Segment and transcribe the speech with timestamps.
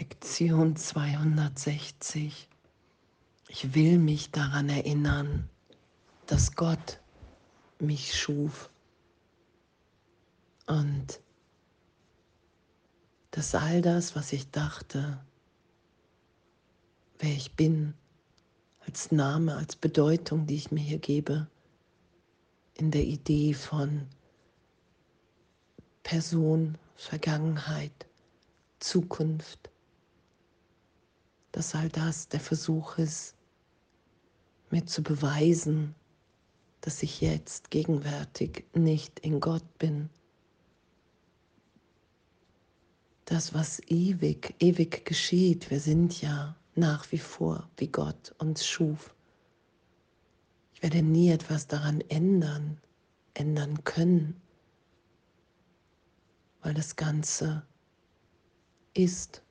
[0.00, 2.48] Lektion 260.
[3.48, 5.50] Ich will mich daran erinnern,
[6.26, 7.00] dass Gott
[7.78, 8.70] mich schuf
[10.66, 11.20] und
[13.30, 15.22] dass all das, was ich dachte,
[17.18, 17.92] wer ich bin,
[18.86, 21.46] als Name, als Bedeutung, die ich mir hier gebe,
[22.72, 24.06] in der Idee von
[26.02, 28.06] Person, Vergangenheit,
[28.78, 29.70] Zukunft,
[31.52, 33.34] dass all das der Versuch ist,
[34.70, 35.94] mir zu beweisen,
[36.80, 40.08] dass ich jetzt gegenwärtig nicht in Gott bin.
[43.24, 49.14] Das, was ewig, ewig geschieht, wir sind ja nach wie vor, wie Gott uns schuf.
[50.74, 52.80] Ich werde nie etwas daran ändern,
[53.34, 54.40] ändern können,
[56.62, 57.66] weil das Ganze
[58.94, 59.42] ist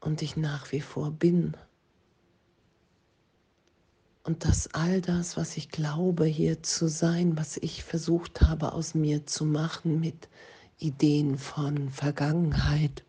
[0.00, 1.56] und ich nach wie vor bin.
[4.24, 8.94] Und dass all das, was ich glaube hier zu sein, was ich versucht habe aus
[8.94, 10.28] mir zu machen mit
[10.78, 13.04] Ideen von Vergangenheit,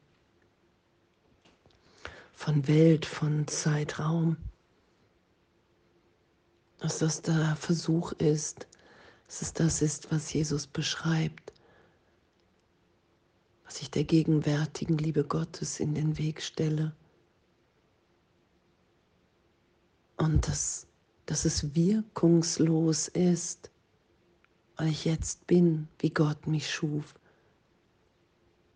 [2.34, 4.38] von Welt, von Zeitraum,
[6.80, 8.68] dass das der Versuch ist,
[9.28, 11.52] dass es das ist, was Jesus beschreibt,
[13.70, 16.92] was ich der gegenwärtigen Liebe Gottes in den Weg stelle.
[20.18, 20.88] Und dass,
[21.28, 23.70] dass es wirkungslos ist,
[24.76, 27.14] weil ich jetzt bin, wie Gott mich schuf.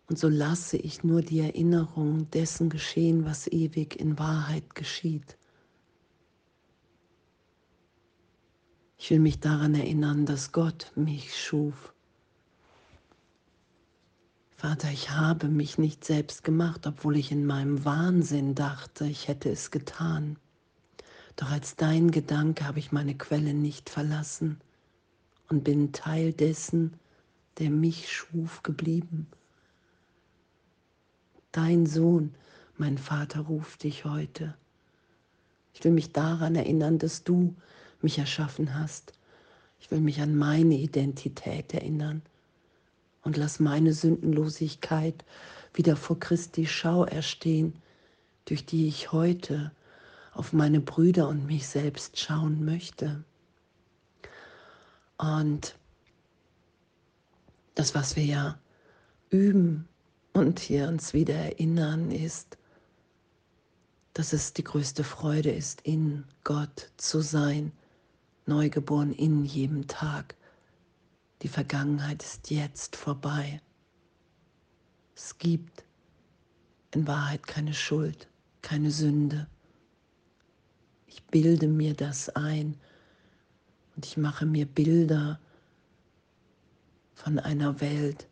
[0.06, 5.36] Und so lasse ich nur die Erinnerung dessen geschehen, was ewig in Wahrheit geschieht.
[8.96, 11.93] Ich will mich daran erinnern, dass Gott mich schuf.
[14.64, 19.50] Vater, ich habe mich nicht selbst gemacht, obwohl ich in meinem Wahnsinn dachte, ich hätte
[19.50, 20.38] es getan.
[21.36, 24.58] Doch als dein Gedanke habe ich meine Quelle nicht verlassen
[25.50, 26.94] und bin Teil dessen,
[27.58, 29.26] der mich schuf, geblieben.
[31.52, 32.34] Dein Sohn,
[32.78, 34.54] mein Vater, ruft dich heute.
[35.74, 37.54] Ich will mich daran erinnern, dass du
[38.00, 39.12] mich erschaffen hast.
[39.78, 42.22] Ich will mich an meine Identität erinnern
[43.24, 45.24] und lass meine Sündenlosigkeit
[45.72, 47.74] wieder vor Christi Schau erstehen,
[48.44, 49.72] durch die ich heute
[50.32, 53.24] auf meine Brüder und mich selbst schauen möchte.
[55.16, 55.76] Und
[57.74, 58.58] das, was wir ja
[59.30, 59.88] üben
[60.32, 62.58] und hier uns wieder erinnern, ist,
[64.12, 67.72] dass es die größte Freude ist, in Gott zu sein,
[68.46, 70.36] neugeboren in jedem Tag
[71.44, 73.60] die Vergangenheit ist jetzt vorbei.
[75.14, 75.84] Es gibt
[76.92, 78.28] in Wahrheit keine Schuld,
[78.62, 79.46] keine Sünde.
[81.06, 82.80] Ich bilde mir das ein
[83.94, 85.38] und ich mache mir Bilder
[87.14, 88.26] von einer Welt,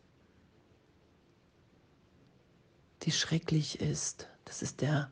[3.03, 4.27] die schrecklich ist.
[4.43, 5.11] Das ist der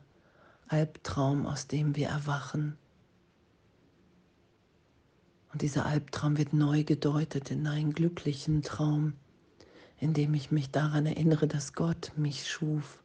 [0.66, 2.76] Albtraum, aus dem wir erwachen.
[5.52, 9.12] Und dieser Albtraum wird neu gedeutet in einen glücklichen Traum,
[9.98, 13.02] in dem ich mich daran erinnere, dass Gott mich schuf.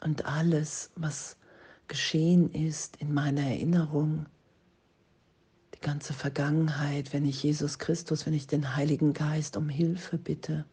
[0.00, 1.36] Und alles, was
[1.86, 4.26] geschehen ist in meiner Erinnerung,
[5.74, 10.64] die ganze Vergangenheit, wenn ich Jesus Christus, wenn ich den Heiligen Geist um Hilfe bitte,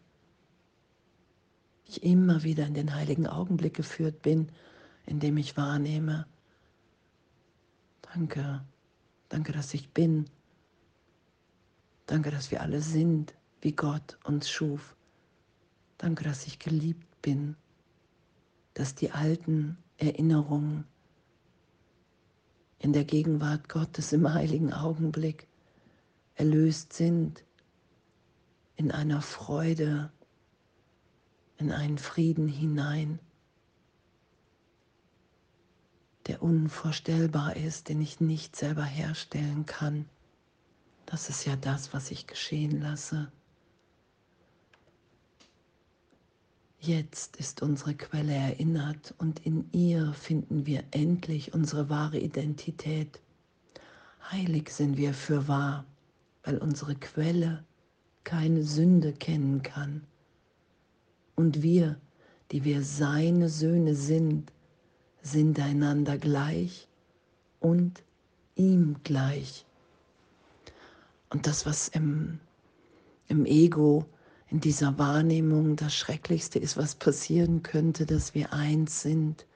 [1.86, 4.50] ich immer wieder in den heiligen Augenblick geführt bin,
[5.04, 6.26] in dem ich wahrnehme,
[8.00, 8.64] danke,
[9.34, 10.26] Danke, dass ich bin.
[12.06, 14.94] Danke, dass wir alle sind, wie Gott uns schuf.
[15.98, 17.56] Danke, dass ich geliebt bin,
[18.74, 20.84] dass die alten Erinnerungen
[22.78, 25.48] in der Gegenwart Gottes im heiligen Augenblick
[26.36, 27.42] erlöst sind
[28.76, 30.12] in einer Freude,
[31.58, 33.18] in einen Frieden hinein
[36.26, 40.06] der unvorstellbar ist, den ich nicht selber herstellen kann.
[41.06, 43.30] Das ist ja das, was ich geschehen lasse.
[46.80, 53.20] Jetzt ist unsere Quelle erinnert und in ihr finden wir endlich unsere wahre Identität.
[54.30, 55.86] Heilig sind wir für wahr,
[56.42, 57.64] weil unsere Quelle
[58.24, 60.02] keine Sünde kennen kann.
[61.36, 61.98] Und wir,
[62.52, 64.52] die wir seine Söhne sind,
[65.24, 66.86] sind einander gleich
[67.58, 68.02] und
[68.54, 69.64] ihm gleich.
[71.30, 72.38] Und das, was im,
[73.26, 74.04] im Ego,
[74.48, 79.46] in dieser Wahrnehmung das Schrecklichste ist, was passieren könnte, dass wir eins sind,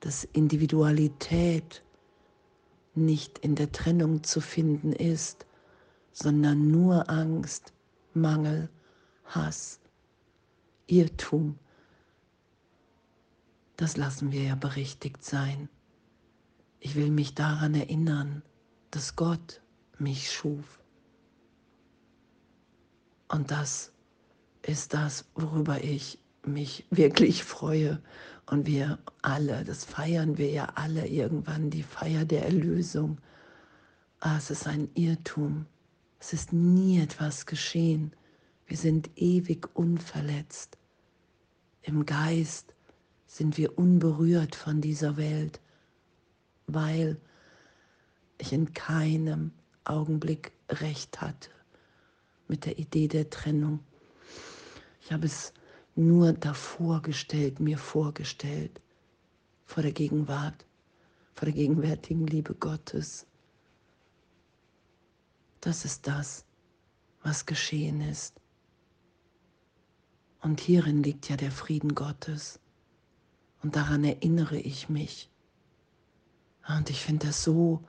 [0.00, 1.82] dass Individualität
[2.94, 5.46] nicht in der Trennung zu finden ist,
[6.12, 7.74] sondern nur Angst,
[8.14, 8.70] Mangel,
[9.26, 9.80] Hass,
[10.86, 11.58] Irrtum.
[13.76, 15.68] Das lassen wir ja berichtigt sein.
[16.80, 18.42] Ich will mich daran erinnern,
[18.90, 19.60] dass Gott
[19.98, 20.80] mich schuf.
[23.28, 23.92] Und das
[24.62, 28.00] ist das, worüber ich mich wirklich freue.
[28.46, 33.18] Und wir alle, das feiern wir ja alle irgendwann, die Feier der Erlösung.
[34.20, 35.66] Ah, es ist ein Irrtum.
[36.20, 38.12] Es ist nie etwas geschehen.
[38.66, 40.78] Wir sind ewig unverletzt.
[41.82, 42.75] Im Geist
[43.26, 45.60] sind wir unberührt von dieser Welt,
[46.66, 47.20] weil
[48.38, 49.52] ich in keinem
[49.84, 51.50] Augenblick recht hatte
[52.48, 53.80] mit der Idee der Trennung.
[55.00, 55.52] Ich habe es
[55.94, 58.80] nur davor gestellt, mir vorgestellt,
[59.64, 60.66] vor der Gegenwart,
[61.34, 63.26] vor der gegenwärtigen Liebe Gottes.
[65.60, 66.44] Das ist das,
[67.22, 68.40] was geschehen ist.
[70.42, 72.60] Und hierin liegt ja der Frieden Gottes.
[73.62, 75.30] Und daran erinnere ich mich.
[76.68, 77.82] Und ich finde das so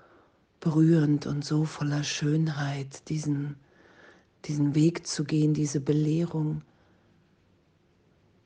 [0.59, 3.57] berührend und so voller Schönheit, diesen,
[4.45, 6.63] diesen Weg zu gehen, diese Belehrung.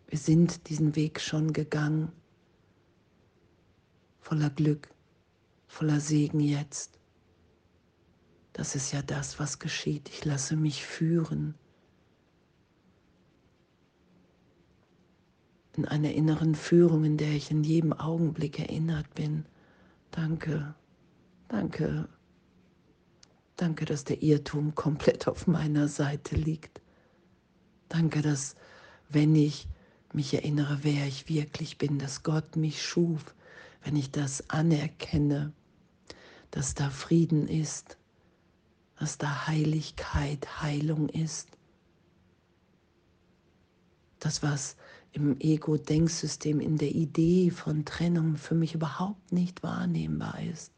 [0.07, 2.11] Wir sind diesen Weg schon gegangen,
[4.19, 4.89] voller Glück,
[5.67, 6.99] voller Segen jetzt.
[8.53, 10.09] Das ist ja das, was geschieht.
[10.09, 11.55] Ich lasse mich führen
[15.77, 19.45] in einer inneren Führung, in der ich in jedem Augenblick erinnert bin.
[20.11, 20.75] Danke,
[21.47, 22.09] danke,
[23.55, 26.81] danke, dass der Irrtum komplett auf meiner Seite liegt.
[27.87, 28.55] Danke, dass
[29.09, 29.67] wenn ich
[30.13, 33.33] mich erinnere, wer ich wirklich bin, dass Gott mich schuf,
[33.83, 35.53] wenn ich das anerkenne,
[36.51, 37.97] dass da Frieden ist,
[38.99, 41.49] dass da Heiligkeit, Heilung ist.
[44.19, 44.75] Das, was
[45.13, 50.71] im Ego-Denksystem, in der Idee von Trennung für mich überhaupt nicht wahrnehmbar ist.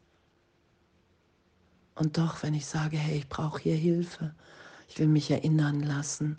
[1.94, 4.34] Und doch, wenn ich sage, hey, ich brauche hier Hilfe,
[4.88, 6.38] ich will mich erinnern lassen,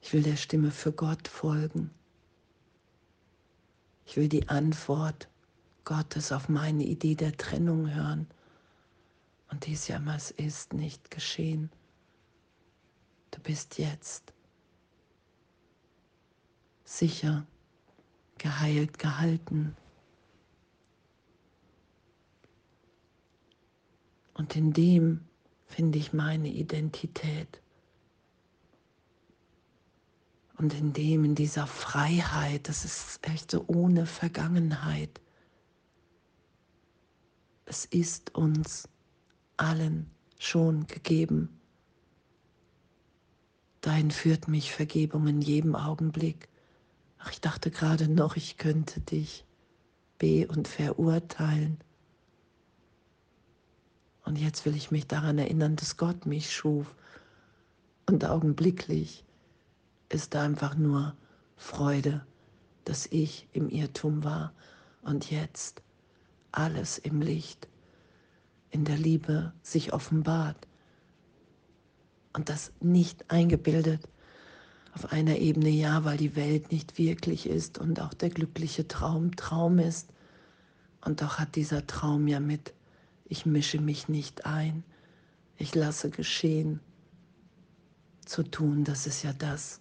[0.00, 1.90] ich will der Stimme für Gott folgen,
[4.06, 5.28] ich will die Antwort
[5.84, 8.26] Gottes auf meine Idee der Trennung hören.
[9.50, 11.70] Und dies ja immer, ist nicht geschehen.
[13.30, 14.32] Du bist jetzt
[16.90, 17.46] sicher,
[18.38, 19.76] geheilt, gehalten.
[24.34, 25.20] Und in dem
[25.66, 27.62] finde ich meine Identität.
[30.56, 35.20] Und in dem, in dieser Freiheit, das ist echt so ohne Vergangenheit.
[37.66, 38.88] Es ist uns
[39.56, 41.60] allen schon gegeben.
[43.80, 46.48] Dahin führt mich Vergebung in jedem Augenblick.
[47.22, 49.44] Ach, ich dachte gerade noch, ich könnte dich
[50.18, 51.78] be- und verurteilen.
[54.24, 56.94] Und jetzt will ich mich daran erinnern, dass Gott mich schuf.
[58.06, 59.24] Und augenblicklich
[60.08, 61.14] ist da einfach nur
[61.56, 62.24] Freude,
[62.84, 64.54] dass ich im Irrtum war
[65.02, 65.82] und jetzt
[66.52, 67.68] alles im Licht,
[68.70, 70.66] in der Liebe sich offenbart.
[72.32, 74.08] Und das nicht eingebildet,
[74.92, 79.36] auf einer Ebene ja, weil die Welt nicht wirklich ist und auch der glückliche Traum
[79.36, 80.08] Traum ist.
[81.04, 82.74] Und doch hat dieser Traum ja mit,
[83.24, 84.82] ich mische mich nicht ein,
[85.56, 86.80] ich lasse geschehen,
[88.26, 89.80] zu tun, das ist ja das.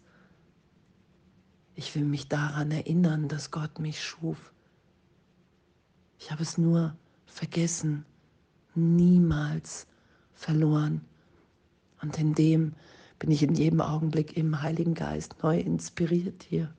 [1.75, 4.51] Ich will mich daran erinnern, dass Gott mich schuf.
[6.17, 8.05] Ich habe es nur vergessen,
[8.75, 9.87] niemals
[10.33, 11.05] verloren.
[12.01, 12.73] Und in dem
[13.19, 16.73] bin ich in jedem Augenblick im Heiligen Geist neu inspiriert hier.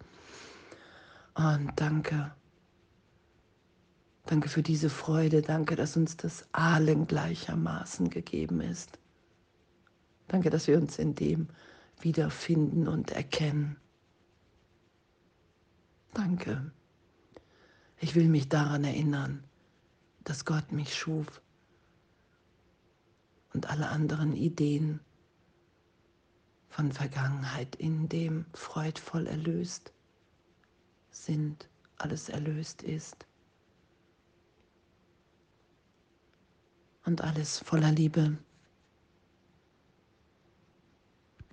[1.35, 2.35] Und danke.
[4.27, 5.43] Danke für diese Freude.
[5.43, 8.99] Danke, dass uns das allen gleichermaßen gegeben ist.
[10.29, 11.49] Danke, dass wir uns in dem
[12.01, 13.77] wiederfinden und erkennen.
[16.15, 16.73] Danke.
[17.99, 19.45] Ich will mich daran erinnern,
[20.25, 21.43] dass Gott mich schuf
[23.53, 25.01] und alle anderen Ideen
[26.71, 29.93] von Vergangenheit, in dem freudvoll erlöst
[31.11, 33.27] sind, alles erlöst ist.
[37.05, 38.39] Und alles voller Liebe